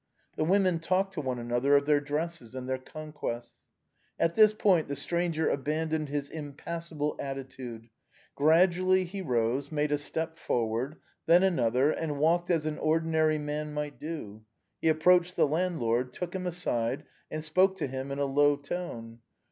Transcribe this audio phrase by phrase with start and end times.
[0.35, 3.67] The women talked to one another of their dresses and their conquests.
[4.19, 7.87] At this point the stranger abandoned his impassible atti tude;
[8.33, 10.95] gradually he rose, made a step forward,
[11.27, 14.43] then an other, and walked as an ordinary man might do;
[14.81, 18.55] he ap proached the landlord, took him aside, and spoke to him in a low
[18.55, 19.19] tone.